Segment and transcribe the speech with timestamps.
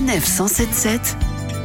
[0.00, 1.18] Sanef 177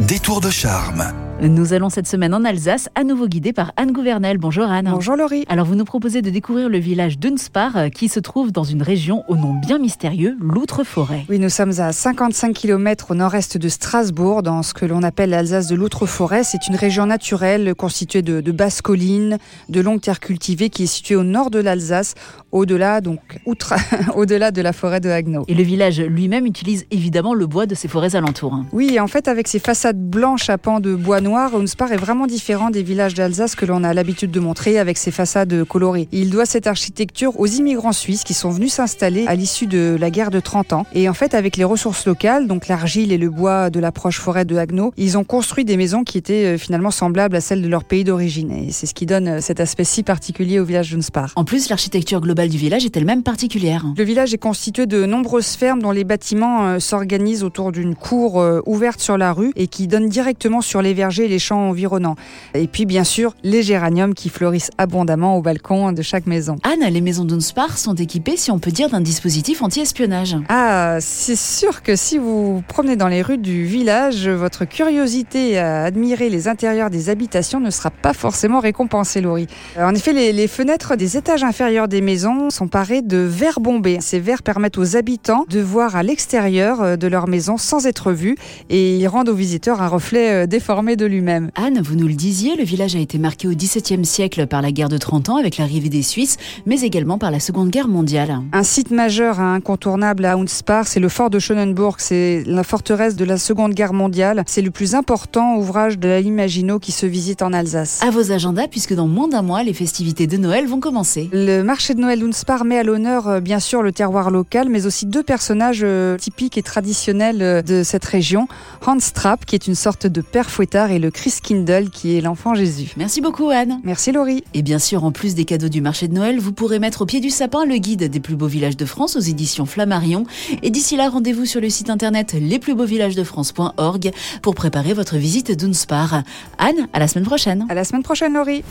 [0.00, 1.31] Détour de charme.
[1.48, 4.38] Nous allons cette semaine en Alsace, à nouveau guidés par Anne Gouvernel.
[4.38, 4.88] Bonjour Anne.
[4.92, 5.44] Bonjour Laurie.
[5.48, 8.80] Alors vous nous proposez de découvrir le village d'Unspar euh, qui se trouve dans une
[8.80, 11.26] région au nom bien mystérieux, l'Outre-Forêt.
[11.28, 15.30] Oui, nous sommes à 55 km au nord-est de Strasbourg, dans ce que l'on appelle
[15.30, 16.44] l'Alsace de l'Outre-Forêt.
[16.44, 19.38] C'est une région naturelle constituée de, de basses collines,
[19.68, 22.14] de longues terres cultivées qui est située au nord de l'Alsace,
[22.52, 23.74] au-delà donc outre,
[24.14, 25.44] au-delà de la forêt de Haguenau.
[25.48, 28.62] Et le village lui-même utilise évidemment le bois de ses forêts alentours.
[28.70, 32.26] Oui, en fait, avec ses façades blanches à pans de bois noir, Unspar est vraiment
[32.26, 36.08] différent des villages d'Alsace que l'on a l'habitude de montrer avec ses façades colorées.
[36.12, 40.10] Il doit cette architecture aux immigrants suisses qui sont venus s'installer à l'issue de la
[40.10, 40.86] guerre de 30 ans.
[40.94, 44.18] Et en fait, avec les ressources locales, donc l'argile et le bois de la proche
[44.18, 47.62] forêt de Haguenau, ils ont construit des maisons qui étaient euh, finalement semblables à celles
[47.62, 48.52] de leur pays d'origine.
[48.52, 51.32] Et c'est ce qui donne euh, cet aspect si particulier au village d'Unspar.
[51.36, 53.86] En plus, l'architecture globale du village est elle-même particulière.
[53.96, 58.42] Le village est constitué de nombreuses fermes dont les bâtiments euh, s'organisent autour d'une cour
[58.66, 62.16] ouverte sur la rue et qui donne directement sur les vergers les champs environnants.
[62.54, 66.56] Et puis bien sûr, les géraniums qui fleurissent abondamment au balcon de chaque maison.
[66.64, 70.36] Anne, les maisons d'Unspar sont équipées, si on peut dire, d'un dispositif anti-espionnage.
[70.48, 75.58] Ah, c'est sûr que si vous vous promenez dans les rues du village, votre curiosité
[75.58, 79.46] à admirer les intérieurs des habitations ne sera pas forcément récompensée, Laurie.
[79.78, 83.60] Euh, En effet, les, les fenêtres des étages inférieurs des maisons sont parées de verres
[83.60, 83.98] bombés.
[84.00, 88.12] Ces verres permettent aux habitants de voir à l'extérieur euh, de leur maison sans être
[88.12, 88.36] vus
[88.70, 91.50] et ils rendent aux visiteurs un reflet euh, déformé de lui-même.
[91.54, 94.72] Anne, vous nous le disiez, le village a été marqué au XVIIe siècle par la
[94.72, 96.36] guerre de 30 ans avec l'arrivée des Suisses,
[96.66, 98.40] mais également par la Seconde Guerre mondiale.
[98.52, 101.96] Un site majeur et incontournable à Unspar, c'est le fort de Schönenburg.
[101.98, 104.44] C'est la forteresse de la Seconde Guerre mondiale.
[104.46, 108.00] C'est le plus important ouvrage de la Maginot qui se visite en Alsace.
[108.02, 111.28] À vos agendas, puisque dans moins d'un mois, les festivités de Noël vont commencer.
[111.32, 114.86] Le marché de Noël d'Unspar met à l'honneur euh, bien sûr le terroir local, mais
[114.86, 118.48] aussi deux personnages euh, typiques et traditionnels euh, de cette région.
[118.86, 122.54] Hans Trapp, qui est une sorte de père fouettard, et le Christkindl, qui est l'enfant
[122.54, 122.92] Jésus.
[122.96, 123.80] Merci beaucoup, Anne.
[123.84, 124.44] Merci Laurie.
[124.54, 127.06] Et bien sûr, en plus des cadeaux du marché de Noël, vous pourrez mettre au
[127.06, 130.24] pied du sapin le guide des plus beaux villages de France aux éditions Flammarion.
[130.62, 134.10] Et d'ici là, rendez-vous sur le site internet lesplusbeauxvillagesdefrance.org
[134.42, 136.22] pour préparer votre visite d'Unspar.
[136.58, 137.66] Anne, à la semaine prochaine.
[137.68, 138.62] À la semaine prochaine Laurie.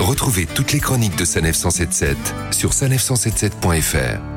[0.00, 2.16] Retrouvez toutes les chroniques de Sanef 177
[2.50, 4.33] sur sanef177.fr.